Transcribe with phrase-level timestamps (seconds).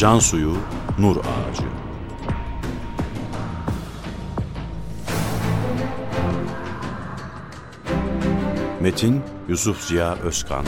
[0.00, 0.56] Can suyu,
[0.98, 1.62] nur ağacı.
[8.80, 10.64] Metin Yusuf Ziya Özkan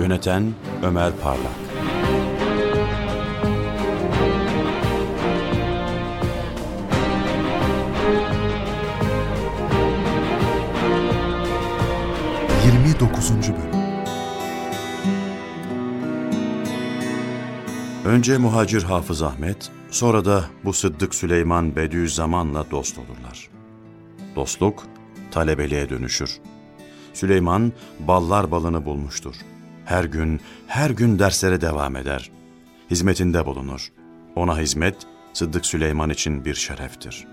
[0.00, 1.70] Yöneten Ömer Parlak
[18.04, 23.48] Önce muhacir Hafız Ahmet, sonra da bu Sıddık Süleyman Bediüzzaman'la dost olurlar.
[24.36, 24.82] Dostluk
[25.30, 26.38] talebeliğe dönüşür.
[27.12, 29.34] Süleyman ballar balını bulmuştur.
[29.84, 32.30] Her gün, her gün derslere devam eder.
[32.90, 33.92] Hizmetinde bulunur.
[34.36, 34.96] Ona hizmet
[35.32, 37.26] Sıddık Süleyman için bir şereftir.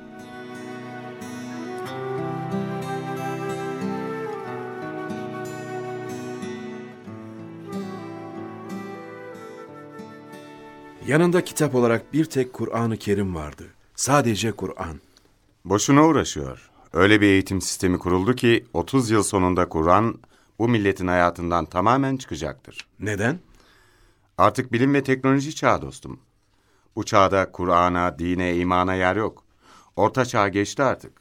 [11.07, 13.67] Yanında kitap olarak bir tek Kur'an-ı Kerim vardı.
[13.95, 14.99] Sadece Kur'an.
[15.65, 16.69] Boşuna uğraşıyor.
[16.93, 20.19] Öyle bir eğitim sistemi kuruldu ki 30 yıl sonunda Kur'an
[20.59, 22.87] bu milletin hayatından tamamen çıkacaktır.
[22.99, 23.39] Neden?
[24.37, 26.19] Artık bilim ve teknoloji çağı dostum.
[26.95, 29.43] Bu çağda Kur'an'a, dine, imana yer yok.
[29.95, 31.11] Orta çağ geçti artık.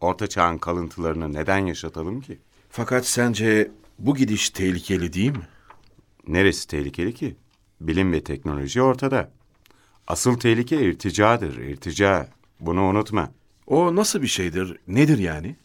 [0.00, 2.38] Orta çağın kalıntılarını neden yaşatalım ki?
[2.70, 5.48] Fakat sence bu gidiş tehlikeli değil mi?
[6.26, 7.36] Neresi tehlikeli ki?
[7.80, 9.30] Bilim ve teknoloji ortada.
[10.06, 12.28] Asıl tehlike irticadır, irtica.
[12.60, 13.30] Bunu unutma.
[13.66, 14.78] O nasıl bir şeydir?
[14.88, 15.56] Nedir yani?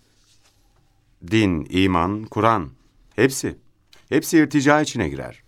[1.31, 2.69] Din, iman, Kur'an.
[3.15, 3.57] Hepsi.
[4.09, 5.43] Hepsi irtica içine girer.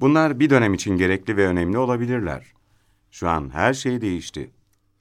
[0.00, 2.52] Bunlar bir dönem için gerekli ve önemli olabilirler.
[3.10, 4.50] Şu an her şey değişti.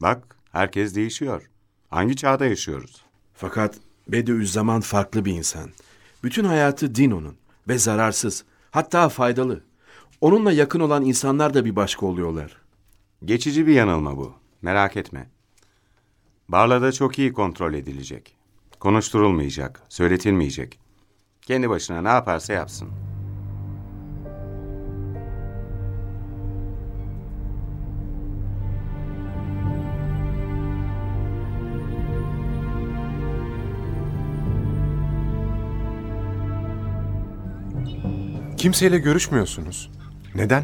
[0.01, 1.49] Bak, herkes değişiyor.
[1.89, 3.03] Hangi çağda yaşıyoruz?
[3.33, 5.69] Fakat Bediüzzaman farklı bir insan.
[6.23, 7.37] Bütün hayatı din onun
[7.67, 9.63] ve zararsız, hatta faydalı.
[10.21, 12.57] Onunla yakın olan insanlar da bir başka oluyorlar.
[13.25, 14.33] Geçici bir yanılma bu.
[14.61, 15.29] Merak etme.
[16.49, 18.35] Barla'da çok iyi kontrol edilecek.
[18.79, 20.79] Konuşturulmayacak, söyletilmeyecek.
[21.41, 22.89] Kendi başına ne yaparsa yapsın.
[38.57, 39.89] Kimseyle görüşmüyorsunuz.
[40.37, 40.63] Neden?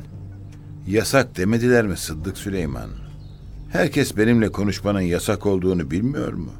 [0.87, 2.89] Yasak demediler mi Sıddık Süleyman?
[3.71, 6.51] Herkes benimle konuşmanın yasak olduğunu bilmiyor mu?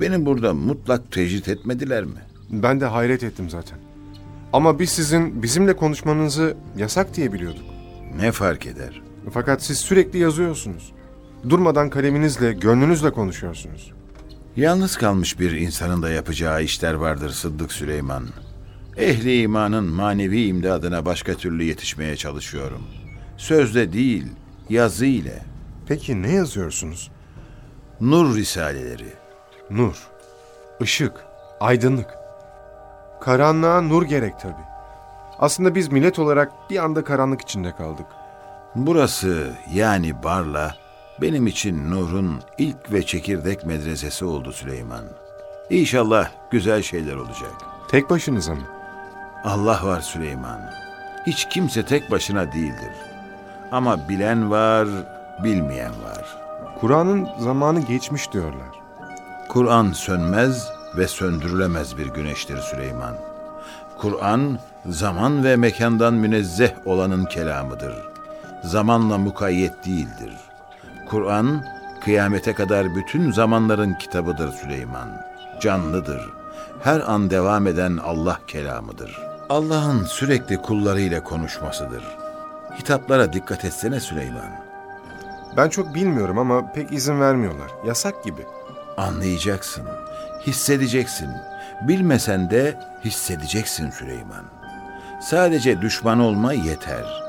[0.00, 2.20] Benim burada mutlak tecrit etmediler mi?
[2.50, 3.78] Ben de hayret ettim zaten.
[4.52, 7.64] Ama biz sizin bizimle konuşmanızı yasak diye biliyorduk.
[8.16, 9.02] Ne fark eder?
[9.32, 10.92] Fakat siz sürekli yazıyorsunuz.
[11.48, 13.92] Durmadan kaleminizle, gönlünüzle konuşuyorsunuz.
[14.56, 18.24] Yalnız kalmış bir insanın da yapacağı işler vardır Sıddık Süleyman.
[18.98, 22.82] Ehli imanın manevi imdadına başka türlü yetişmeye çalışıyorum.
[23.36, 24.26] Sözle değil,
[24.68, 25.42] yazı ile.
[25.86, 27.10] Peki ne yazıyorsunuz?
[28.00, 29.12] Nur risaleleri.
[29.70, 30.08] Nur,
[30.82, 31.12] ışık,
[31.60, 32.10] aydınlık.
[33.20, 34.68] Karanlığa nur gerek tabii.
[35.38, 38.06] Aslında biz millet olarak bir anda karanlık içinde kaldık.
[38.74, 40.76] Burası yani Barla
[41.20, 45.04] benim için Nur'un ilk ve çekirdek medresesi oldu Süleyman.
[45.70, 47.52] İnşallah güzel şeyler olacak.
[47.90, 48.77] Tek başınıza mı?
[49.44, 50.60] Allah var Süleyman.
[51.26, 52.92] Hiç kimse tek başına değildir.
[53.72, 54.88] Ama bilen var,
[55.44, 56.38] bilmeyen var.
[56.80, 58.68] Kur'an'ın zamanı geçmiş diyorlar.
[59.48, 63.14] Kur'an sönmez ve söndürülemez bir güneştir Süleyman.
[63.98, 67.94] Kur'an zaman ve mekandan münezzeh olanın kelamıdır.
[68.64, 70.32] Zamanla mukayyet değildir.
[71.08, 71.64] Kur'an
[72.00, 75.08] kıyamete kadar bütün zamanların kitabıdır Süleyman.
[75.60, 76.30] Canlıdır.
[76.82, 79.27] Her an devam eden Allah kelamıdır.
[79.48, 82.04] Allah'ın sürekli kullarıyla konuşmasıdır.
[82.78, 84.50] Hitaplara dikkat etsene Süleyman.
[85.56, 87.70] Ben çok bilmiyorum ama pek izin vermiyorlar.
[87.86, 88.46] Yasak gibi.
[88.96, 89.84] Anlayacaksın,
[90.46, 91.30] hissedeceksin.
[91.82, 94.44] Bilmesen de hissedeceksin Süleyman.
[95.22, 97.22] Sadece düşman olma yeter.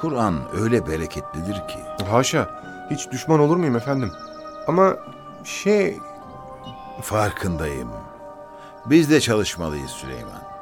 [0.00, 1.78] Kur'an öyle bereketlidir ki.
[2.10, 2.48] Haşa,
[2.90, 4.12] hiç düşman olur muyum efendim?
[4.66, 4.96] Ama
[5.44, 5.98] şey,
[7.02, 7.90] Farkındayım.
[8.86, 10.53] Biz de çalışmalıyız Süleyman.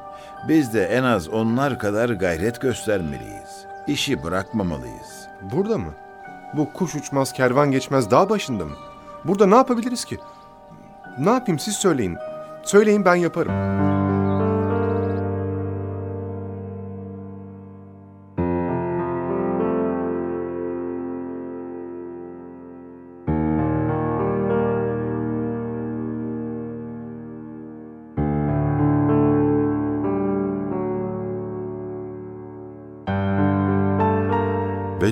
[0.49, 3.65] Biz de en az onlar kadar gayret göstermeliyiz.
[3.87, 5.29] İşi bırakmamalıyız.
[5.43, 5.95] burada mı?
[6.57, 8.77] Bu kuş uçmaz, kervan geçmez dağ başında mı?
[9.25, 10.19] Burada ne yapabiliriz ki?
[11.19, 12.17] Ne yapayım siz söyleyin.
[12.63, 13.53] Söyleyin ben yaparım.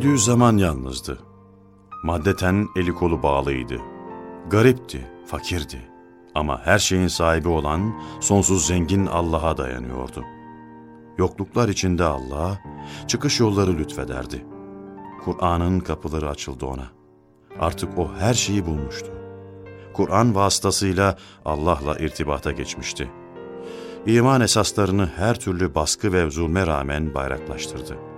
[0.01, 1.19] Bediüzzaman yalnızdı.
[2.03, 3.77] Maddeten eli kolu bağlıydı.
[4.51, 5.91] Garipti, fakirdi.
[6.35, 10.25] Ama her şeyin sahibi olan sonsuz zengin Allah'a dayanıyordu.
[11.19, 12.59] Yokluklar içinde Allah,
[13.07, 14.47] çıkış yolları lütfederdi.
[15.25, 16.87] Kur'an'ın kapıları açıldı ona.
[17.59, 19.11] Artık o her şeyi bulmuştu.
[19.93, 23.11] Kur'an vasıtasıyla Allah'la irtibata geçmişti.
[24.07, 28.10] İman esaslarını her türlü baskı ve zulme rağmen bayraklaştırdı.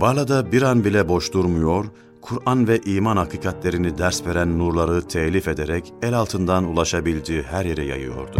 [0.00, 1.84] Bala'da bir an bile boş durmuyor,
[2.22, 8.36] Kur'an ve iman hakikatlerini ders veren nurları telif ederek el altından ulaşabildiği her yere yayıyordu.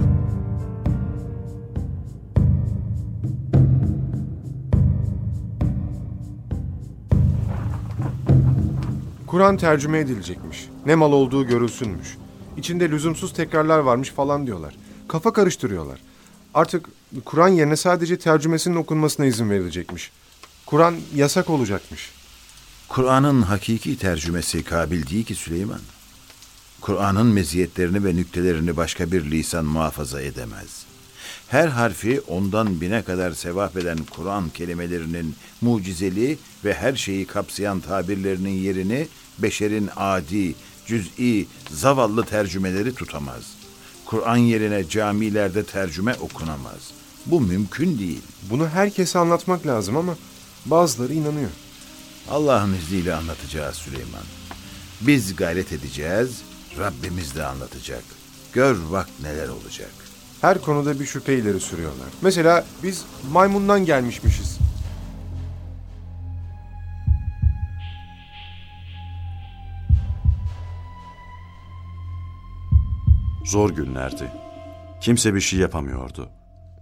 [9.27, 10.69] Kur'an tercüme edilecekmiş.
[10.87, 12.17] Ne mal olduğu görülsünmüş.
[12.57, 14.77] İçinde lüzumsuz tekrarlar varmış falan diyorlar.
[15.09, 16.01] Kafa karıştırıyorlar.
[16.55, 16.89] Artık
[17.25, 20.13] Kur'an yerine sadece tercümesinin okunmasına izin verilecekmiş.
[20.67, 22.11] Kur'an yasak olacakmış.
[22.89, 25.81] Kur'an'ın hakiki tercümesi kabil değil ki Süleyman.
[26.81, 30.87] Kur'an'ın meziyetlerini ve nüktelerini başka bir lisan muhafaza edemez.
[31.49, 38.51] Her harfi ondan bine kadar sevap eden Kur'an kelimelerinin mucizeli ve her şeyi kapsayan tabirlerinin
[38.51, 39.09] yerini
[39.39, 40.55] beşerin adi,
[40.87, 43.43] cüz'i, zavallı tercümeleri tutamaz.
[44.05, 46.93] Kur'an yerine camilerde tercüme okunamaz.
[47.27, 48.23] Bu mümkün değil.
[48.51, 50.17] Bunu herkese anlatmak lazım ama
[50.67, 51.51] bazıları inanıyor.
[52.31, 54.25] Allah'ın izniyle anlatacağız Süleyman.
[55.01, 56.43] Biz gayret edeceğiz,
[56.79, 58.05] Rabbimiz de anlatacak.
[58.53, 59.91] Gör bak neler olacak.
[60.41, 62.09] Her konuda bir şüphe ileri sürüyorlar.
[62.23, 64.59] Mesela biz maymundan gelmişmişiz.
[73.45, 74.33] Zor günlerdi.
[75.01, 76.29] Kimse bir şey yapamıyordu.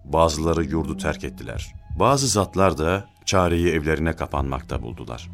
[0.04, 1.74] Bazıları yurdu terk ettiler.
[1.98, 5.30] Bazı zatlar da çareyi evlerine kapanmakta buldular.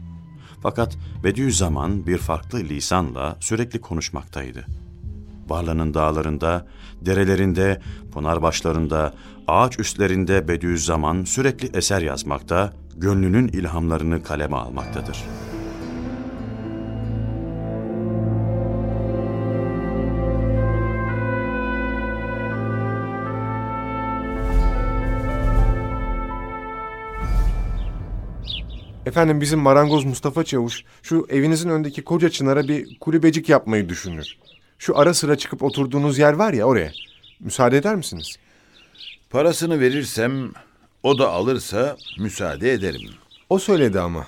[0.62, 4.66] Fakat Bediüzzaman bir farklı lisanla sürekli konuşmaktaydı.
[5.48, 6.66] Barla'nın dağlarında,
[7.00, 7.80] derelerinde,
[8.12, 9.14] pınar başlarında,
[9.48, 15.24] ağaç üstlerinde Bediüzzaman sürekli eser yazmakta, gönlünün ilhamlarını kaleme almaktadır.
[29.06, 34.38] Efendim bizim marangoz Mustafa Çavuş şu evinizin önündeki koca çınara bir kulübecik yapmayı düşünür.
[34.78, 36.92] Şu ara sıra çıkıp oturduğunuz yer var ya oraya.
[37.40, 38.36] Müsaade eder misiniz?
[39.30, 40.52] Parasını verirsem,
[41.02, 43.10] o da alırsa müsaade ederim.
[43.48, 44.26] O söyledi ama.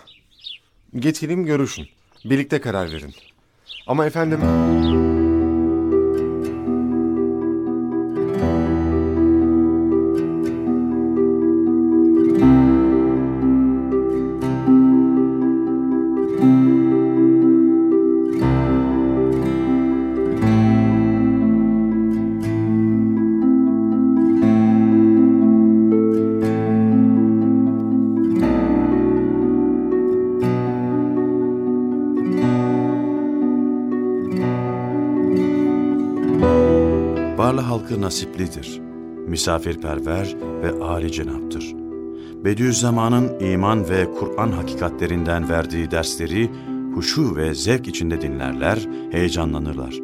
[0.97, 1.89] Getireyim görüşün.
[2.25, 3.15] Birlikte karar verin.
[3.87, 4.41] Ama efendim...
[38.03, 38.81] nasiplidir,
[39.27, 41.75] misafirperver ve âli cenaptır.
[42.45, 46.51] Bediüzzaman'ın iman ve Kur'an hakikatlerinden verdiği dersleri
[46.95, 49.99] huşu ve zevk içinde dinlerler, heyecanlanırlar.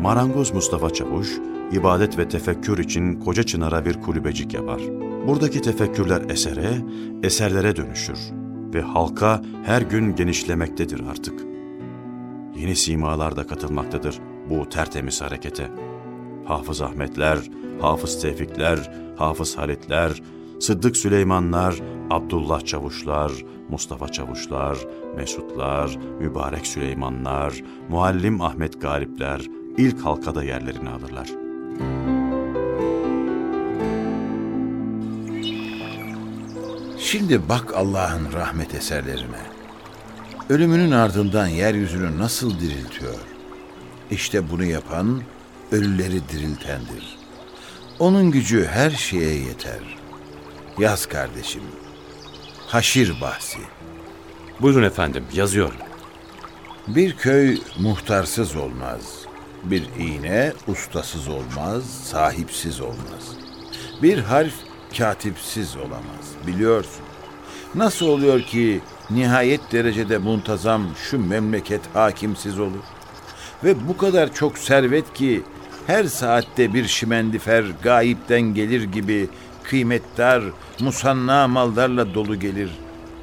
[0.00, 1.38] Marangoz Mustafa Çavuş,
[1.72, 4.80] ibadet ve tefekkür için Koca Çınar'a bir kulübecik yapar.
[5.26, 6.70] Buradaki tefekkürler esere,
[7.22, 8.18] eserlere dönüşür
[8.74, 11.40] ve halka her gün genişlemektedir artık.
[12.56, 14.20] Yeni simalar da katılmaktadır
[14.50, 15.70] bu tertemiz harekete.
[16.44, 17.38] Hafız Ahmetler,
[17.80, 20.22] Hafız Tevfikler, Hafız Halitler,
[20.60, 21.74] Sıddık Süleymanlar,
[22.10, 23.32] Abdullah Çavuşlar,
[23.68, 24.78] Mustafa Çavuşlar,
[25.16, 29.40] Mesutlar, Mübarek Süleymanlar, Muallim Ahmet Galipler
[29.78, 31.28] ilk halkada yerlerini alırlar.
[36.98, 39.40] Şimdi bak Allah'ın rahmet eserlerine.
[40.48, 43.18] Ölümünün ardından yeryüzünü nasıl diriltiyor?
[44.10, 45.20] İşte bunu yapan
[45.72, 47.18] ölüleri diriltendir.
[47.98, 49.98] Onun gücü her şeye yeter.
[50.78, 51.62] Yaz kardeşim.
[52.66, 53.58] Haşir bahsi.
[54.60, 55.76] Buyurun efendim, yazıyorum.
[56.86, 59.00] Bir köy muhtarsız olmaz.
[59.64, 63.36] Bir iğne ustasız olmaz, sahipsiz olmaz.
[64.02, 64.54] Bir harf
[64.98, 67.04] katipsiz olamaz, biliyorsun.
[67.74, 72.84] Nasıl oluyor ki nihayet derecede muntazam şu memleket hakimsiz olur?
[73.64, 75.42] Ve bu kadar çok servet ki
[75.86, 79.28] her saatte bir şimendifer gayipten gelir gibi
[79.62, 80.42] kıymetdar,
[80.80, 82.70] musanna mallarla dolu gelir.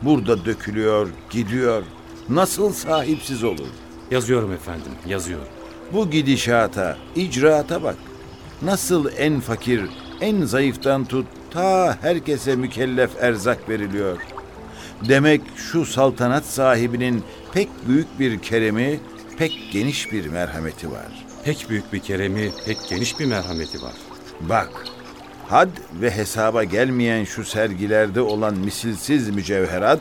[0.01, 1.83] Burada dökülüyor, gidiyor.
[2.29, 3.67] nasıl sahipsiz olur?
[4.11, 5.47] Yazıyorum efendim, yazıyorum.
[5.93, 7.95] Bu gidişata, icraata bak.
[8.61, 9.81] Nasıl en fakir,
[10.21, 14.17] en zayıftan tut ta herkese mükellef erzak veriliyor.
[15.09, 17.23] Demek şu saltanat sahibinin
[17.53, 18.99] pek büyük bir keremi,
[19.37, 21.26] pek geniş bir merhameti var.
[21.47, 23.93] Pek büyük bir keremi, pek geniş bir merhameti var.
[24.41, 24.69] Bak,
[25.47, 25.69] had
[26.01, 29.99] ve hesaba gelmeyen şu sergilerde olan misilsiz mücevherat,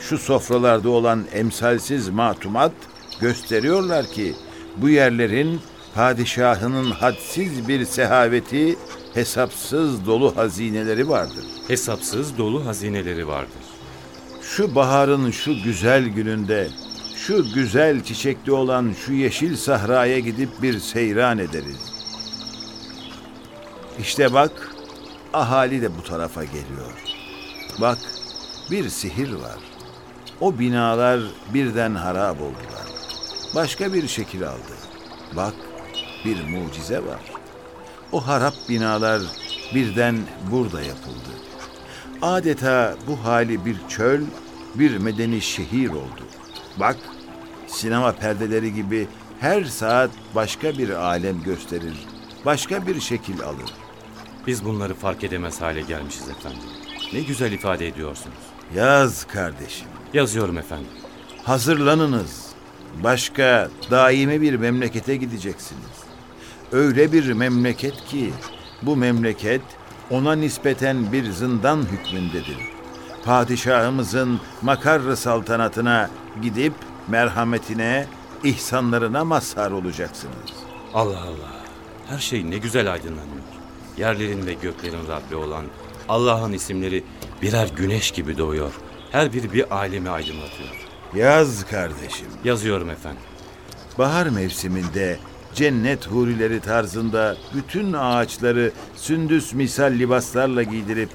[0.00, 2.72] şu sofralarda olan emsalsiz matumat
[3.20, 4.34] gösteriyorlar ki
[4.76, 5.60] bu yerlerin
[5.94, 8.76] padişahının hadsiz bir sehaveti,
[9.14, 11.44] hesapsız dolu hazineleri vardır.
[11.68, 13.64] Hesapsız dolu hazineleri vardır.
[14.42, 16.68] Şu baharın şu güzel gününde,
[17.26, 21.92] şu güzel çiçekli olan şu yeşil sahraya gidip bir seyran ederiz.
[23.98, 24.70] İşte bak,
[25.32, 26.92] ahali de bu tarafa geliyor.
[27.80, 27.98] Bak,
[28.70, 29.58] bir sihir var.
[30.40, 31.20] O binalar
[31.54, 32.86] birden harap oldular.
[33.54, 34.74] Başka bir şekil aldı.
[35.36, 35.54] Bak,
[36.24, 37.20] bir mucize var.
[38.12, 39.22] O harap binalar
[39.74, 40.16] birden
[40.50, 41.30] burada yapıldı.
[42.22, 44.20] Adeta bu hali bir çöl,
[44.74, 46.39] bir medeni şehir oldu.
[46.76, 46.96] Bak,
[47.66, 49.08] sinema perdeleri gibi
[49.40, 51.94] her saat başka bir alem gösterir,
[52.46, 53.74] başka bir şekil alır.
[54.46, 56.58] Biz bunları fark edemez hale gelmişiz efendim.
[57.12, 58.36] Ne güzel ifade ediyorsunuz.
[58.74, 60.88] Yaz kardeşim, Yazıyorum efendim.
[61.44, 62.46] hazırlanınız.
[63.02, 66.00] Başka daimi bir memlekete gideceksiniz.
[66.72, 68.32] Öyle bir memleket ki
[68.82, 69.62] bu memleket
[70.10, 72.56] ona nispeten bir zindan hükmündedir.
[73.24, 76.10] Padişahımızın makarrı saltanatına
[76.42, 76.72] gidip
[77.08, 78.06] merhametine,
[78.44, 80.34] ihsanlarına mazhar olacaksınız.
[80.94, 81.60] Allah Allah.
[82.08, 83.44] Her şey ne güzel aydınlanıyor.
[83.96, 85.64] Yerlerin ve göklerin Rabbi olan
[86.08, 87.04] Allah'ın isimleri
[87.42, 88.72] birer güneş gibi doğuyor.
[89.10, 90.88] Her biri bir alemi aydınlatıyor.
[91.14, 92.26] Yaz kardeşim.
[92.44, 93.22] Yazıyorum efendim.
[93.98, 95.18] Bahar mevsiminde
[95.54, 101.08] cennet hurileri tarzında bütün ağaçları sündüs misal libaslarla giydirip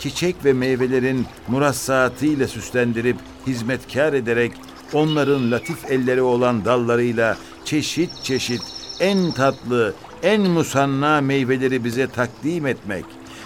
[0.00, 3.16] çiçek ve meyvelerin murassaatıyla süslendirip
[3.46, 4.52] hizmetkar ederek
[4.92, 8.62] onların latif elleri olan dallarıyla çeşit çeşit
[9.00, 13.04] en tatlı, en musanna meyveleri bize takdim etmek,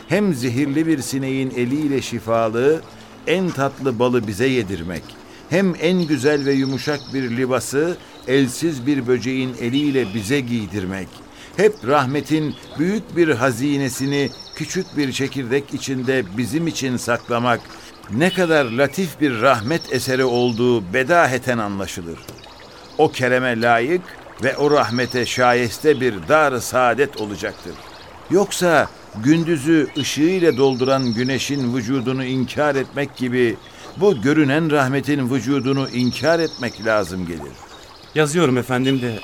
[0.08, 2.80] hem zehirli bir sineğin eliyle şifalı,
[3.26, 5.02] en tatlı balı bize yedirmek,
[5.50, 7.96] hem en güzel ve yumuşak bir libası
[8.28, 11.08] elsiz bir böceğin eliyle bize giydirmek,
[11.56, 17.61] hep rahmetin büyük bir hazinesini küçük bir çekirdek içinde bizim için saklamak,
[18.11, 22.18] ne kadar latif bir rahmet eseri olduğu bedaheten anlaşılır.
[22.99, 24.02] O kereme layık
[24.42, 27.75] ve o rahmete şayeste bir dar saadet olacaktır.
[28.30, 28.88] Yoksa
[29.25, 33.56] gündüzü ışığıyla dolduran güneşin vücudunu inkar etmek gibi
[33.96, 37.52] bu görünen rahmetin vücudunu inkar etmek lazım gelir.
[38.14, 39.18] Yazıyorum efendim de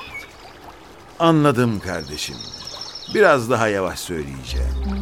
[1.21, 2.37] Anladım kardeşim.
[3.15, 5.00] Biraz daha yavaş söyleyeceğim.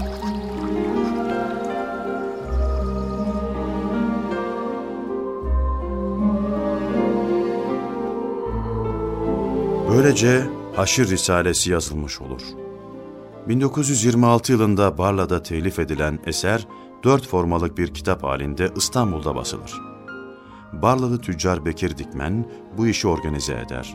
[9.99, 12.43] Böylece Haşir Risalesi yazılmış olur.
[13.49, 16.67] 1926 yılında Barla'da telif edilen eser,
[17.05, 19.73] dört formalık bir kitap halinde İstanbul'da basılır.
[20.73, 23.95] Barlalı tüccar Bekir Dikmen bu işi organize eder.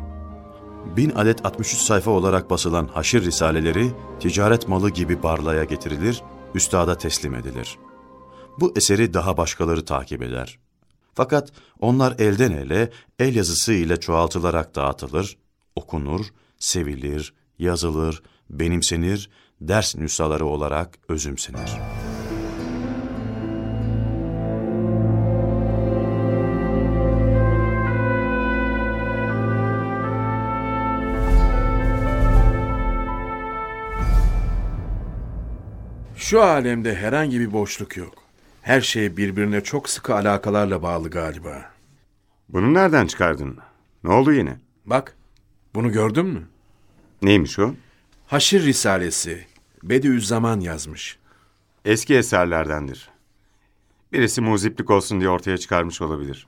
[0.98, 6.24] Bin adet 63 sayfa olarak basılan Haşir Risaleleri ticaret malı gibi Barla'ya getirilir,
[6.56, 7.78] üstada teslim edilir.
[8.60, 10.60] Bu eseri daha başkaları takip eder.
[11.14, 15.38] Fakat onlar elden ele, el yazısı ile çoğaltılarak dağıtılır,
[15.76, 16.26] okunur,
[16.60, 19.30] sevilir, yazılır, benimsenir,
[19.62, 21.72] ders nüshaları olarak özümsenir.
[36.16, 38.14] Şu alemde herhangi bir boşluk yok.
[38.62, 41.66] Her şey birbirine çok sıkı alakalarla bağlı galiba.
[42.50, 43.58] Bunu nereden çıkardın?
[44.04, 44.58] Ne oldu yine?
[44.86, 45.16] Bak,
[45.76, 46.48] bunu gördün mü?
[47.22, 47.76] Neymiş o?
[48.28, 49.46] Haşir Risalesi.
[49.84, 51.18] Bediüzzaman yazmış.
[51.86, 53.10] Eski eserlerdendir.
[54.14, 56.48] Birisi muziplik olsun diye ortaya çıkarmış olabilir.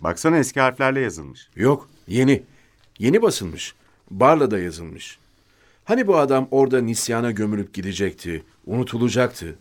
[0.00, 1.48] Baksana eski harflerle yazılmış.
[1.56, 2.42] Yok, yeni.
[2.98, 3.74] Yeni basılmış.
[4.10, 5.18] Barla'da yazılmış.
[5.84, 9.58] Hani bu adam orada nisyana gömülüp gidecekti, unutulacaktı.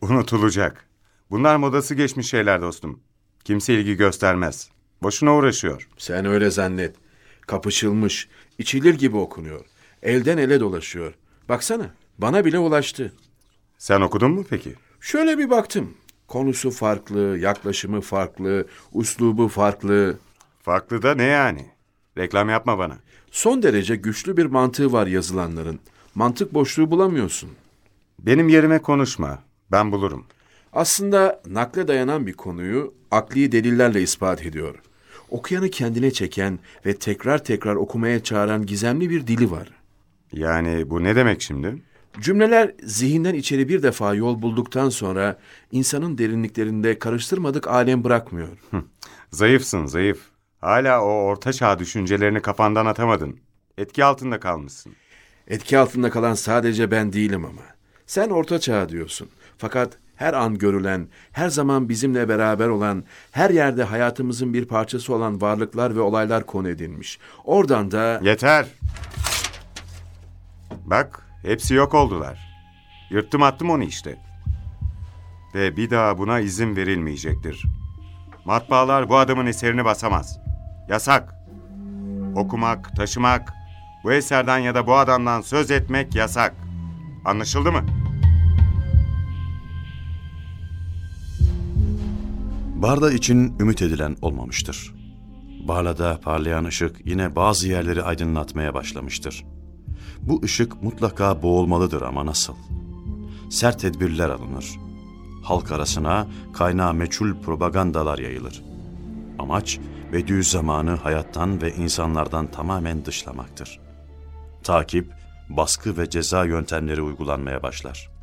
[0.00, 0.86] Unutulacak.
[1.30, 3.00] Bunlar modası geçmiş şeyler dostum.
[3.44, 4.70] Kimse ilgi göstermez.
[5.02, 5.88] Boşuna uğraşıyor.
[5.98, 6.96] Sen öyle zannet.
[7.40, 8.28] Kapışılmış,
[8.60, 9.64] içilir gibi okunuyor.
[10.02, 11.14] Elden ele dolaşıyor.
[11.48, 13.12] Baksana, bana bile ulaştı.
[13.78, 14.74] Sen okudun mu peki?
[15.00, 15.94] Şöyle bir baktım.
[16.28, 20.18] Konusu farklı, yaklaşımı farklı, uslubu farklı.
[20.62, 21.66] Farklı da ne yani?
[22.18, 22.96] Reklam yapma bana.
[23.30, 25.80] Son derece güçlü bir mantığı var yazılanların.
[26.14, 27.50] Mantık boşluğu bulamıyorsun.
[28.18, 29.42] Benim yerime konuşma.
[29.72, 30.26] Ben bulurum.
[30.72, 34.74] Aslında nakle dayanan bir konuyu akli delillerle ispat ediyor.
[35.30, 39.70] Okuyanı kendine çeken ve tekrar tekrar okumaya çağıran gizemli bir dili var.
[40.32, 41.82] Yani bu ne demek şimdi?
[42.20, 45.38] Cümleler zihinden içeri bir defa yol bulduktan sonra
[45.72, 48.48] insanın derinliklerinde karıştırmadık alem bırakmıyor.
[49.30, 50.20] Zayıfsın, zayıf.
[50.60, 53.40] Hala o orta çağ düşüncelerini kafandan atamadın.
[53.78, 54.92] Etki altında kalmışsın.
[55.48, 57.62] Etki altında kalan sadece ben değilim ama.
[58.06, 59.28] Sen orta çağ diyorsun.
[59.58, 65.40] Fakat her an görülen, her zaman bizimle beraber olan, her yerde hayatımızın bir parçası olan
[65.40, 67.18] varlıklar ve olaylar konu edilmiş.
[67.44, 68.66] Oradan da Yeter.
[70.84, 72.38] Bak, hepsi yok oldular.
[73.10, 74.18] Yırttım attım onu işte.
[75.54, 77.64] Ve bir daha buna izin verilmeyecektir.
[78.44, 80.38] Matbaalar bu adamın eserini basamaz.
[80.88, 81.34] Yasak.
[82.36, 83.52] Okumak, taşımak,
[84.04, 86.54] bu eserden ya da bu adamdan söz etmek yasak.
[87.24, 87.99] Anlaşıldı mı?
[92.82, 94.94] Barda için ümit edilen olmamıştır.
[95.68, 99.44] Barla'da parlayan ışık yine bazı yerleri aydınlatmaya başlamıştır.
[100.22, 102.54] Bu ışık mutlaka boğulmalıdır ama nasıl?
[103.50, 104.70] Sert tedbirler alınır.
[105.42, 108.62] Halk arasına kaynağı meçhul propagandalar yayılır.
[109.38, 109.78] Amaç
[110.12, 113.80] Bediüzzaman'ı hayattan ve insanlardan tamamen dışlamaktır.
[114.62, 115.12] Takip,
[115.48, 118.19] baskı ve ceza yöntemleri uygulanmaya başlar.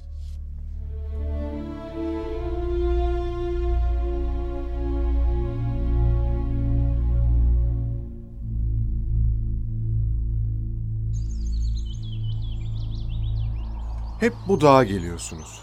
[14.19, 15.61] Hep bu dağa geliyorsunuz.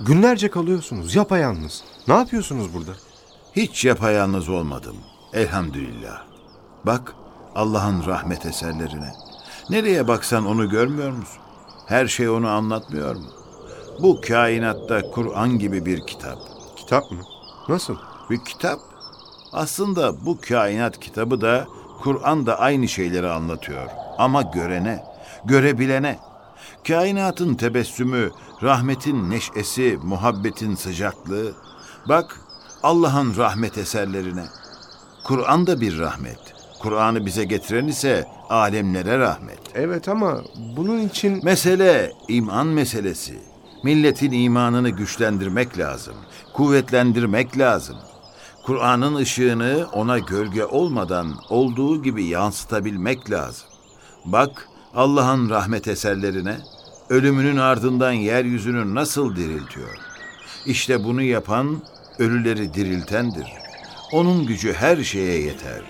[0.00, 1.84] Günlerce kalıyorsunuz yapayalnız.
[2.08, 2.92] Ne yapıyorsunuz burada?
[3.56, 4.96] Hiç yapayalnız olmadım.
[5.32, 6.22] Elhamdülillah.
[6.84, 7.14] Bak
[7.54, 9.12] Allah'ın rahmet eserlerine.
[9.70, 11.42] Nereye baksan onu görmüyor musun?
[11.86, 13.26] Her şey onu anlatmıyor mu?
[14.02, 16.38] Bu kainatta Kur'an gibi bir kitap.
[16.76, 17.20] Kitap mı?
[17.68, 17.96] Nasıl?
[18.30, 18.78] Bir kitap.
[19.52, 21.66] Aslında bu kainat kitabı da
[22.02, 23.90] Kur'an da aynı şeyleri anlatıyor.
[24.18, 25.04] Ama görene,
[25.44, 26.18] görebilene.
[26.88, 28.30] Kainatın tebessümü,
[28.62, 31.52] rahmetin neşesi, muhabbetin sıcaklığı.
[32.08, 32.40] Bak
[32.82, 34.44] Allah'ın rahmet eserlerine.
[35.24, 36.38] Kur'an da bir rahmet.
[36.80, 39.58] Kur'an'ı bize getiren ise alemlere rahmet.
[39.74, 40.40] Evet ama
[40.76, 41.40] bunun için...
[41.44, 43.38] Mesele iman meselesi.
[43.84, 46.14] Milletin imanını güçlendirmek lazım.
[46.52, 47.96] Kuvvetlendirmek lazım.
[48.64, 53.68] Kur'an'ın ışığını ona gölge olmadan olduğu gibi yansıtabilmek lazım.
[54.24, 56.56] Bak Allah'ın rahmet eserlerine
[57.08, 59.98] ölümünün ardından yeryüzünü nasıl diriltiyor.
[60.66, 61.82] İşte bunu yapan
[62.18, 63.46] ölüleri diriltendir.
[64.12, 65.82] Onun gücü her şeye yeter.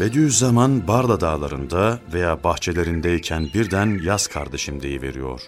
[0.00, 5.40] Bediüzzaman Barla dağlarında veya bahçelerindeyken birden yaz kardeşim deyiveriyor.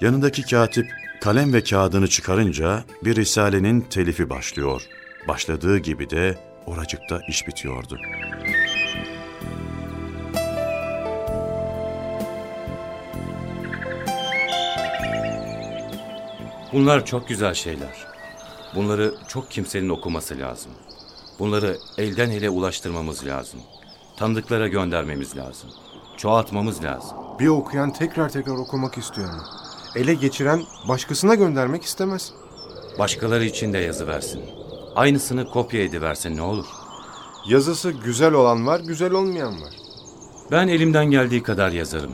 [0.00, 0.86] Yanındaki katip
[1.20, 4.82] kalem ve kağıdını çıkarınca bir risalenin telifi başlıyor.
[5.28, 7.98] Başladığı gibi de oracıkta iş bitiyordu.
[16.72, 18.06] Bunlar çok güzel şeyler.
[18.74, 20.72] Bunları çok kimsenin okuması lazım.
[21.38, 23.60] Bunları elden ele ulaştırmamız lazım.
[24.16, 25.70] Tanıdıklara göndermemiz lazım.
[26.16, 27.16] Çoğaltmamız lazım.
[27.40, 29.44] Bir okuyan tekrar tekrar okumak istiyor ama.
[29.96, 32.32] Ele geçiren başkasına göndermek istemez.
[32.98, 34.61] Başkaları için de yazı versin.
[34.94, 36.66] Aynısını kopya ediversin ne olur.
[37.48, 39.74] Yazısı güzel olan var, güzel olmayan var.
[40.50, 42.12] Ben elimden geldiği kadar yazarım.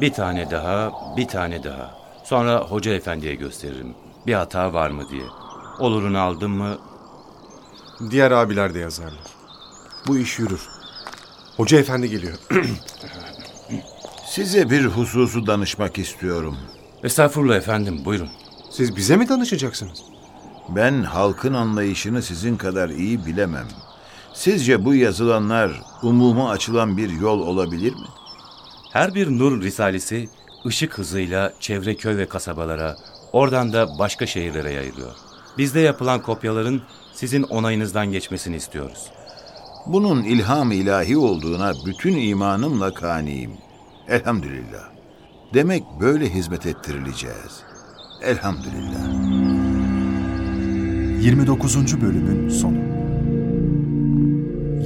[0.00, 1.94] Bir tane daha, bir tane daha.
[2.24, 3.94] Sonra hoca efendiye gösteririm.
[4.26, 5.24] Bir hata var mı diye.
[5.78, 6.78] Olurunu aldım mı
[8.10, 9.30] Diğer abiler de yazarlar.
[10.08, 10.68] Bu iş yürür.
[11.56, 12.38] Hoca efendi geliyor.
[14.26, 16.56] Size bir hususu danışmak istiyorum.
[17.04, 18.28] Estağfurullah efendim buyurun.
[18.70, 20.11] Siz bize mi danışacaksınız?
[20.76, 23.66] Ben halkın anlayışını sizin kadar iyi bilemem.
[24.32, 28.08] Sizce bu yazılanlar umuma açılan bir yol olabilir mi?
[28.92, 30.28] Her bir nur risalesi
[30.66, 32.96] ışık hızıyla çevre köy ve kasabalara,
[33.32, 35.14] oradan da başka şehirlere yayılıyor.
[35.58, 36.82] Bizde yapılan kopyaların
[37.14, 39.10] sizin onayınızdan geçmesini istiyoruz.
[39.86, 43.52] Bunun ilham ilahi olduğuna bütün imanımla kaniyim.
[44.08, 44.90] Elhamdülillah.
[45.54, 47.62] Demek böyle hizmet ettirileceğiz.
[48.22, 49.41] Elhamdülillah.
[51.22, 52.00] 29.
[52.02, 52.76] bölümün sonu.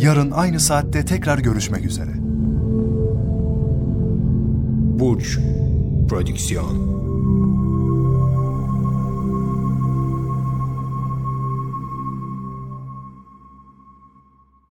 [0.05, 2.11] Yarın aynı saatte tekrar görüşmek üzere.
[4.99, 5.38] Burç
[6.09, 6.95] Prodüksiyon